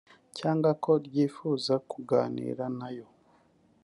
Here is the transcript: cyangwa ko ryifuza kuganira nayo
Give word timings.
cyangwa 0.37 0.69
ko 0.83 0.91
ryifuza 1.05 1.73
kuganira 1.91 2.63
nayo 2.77 3.07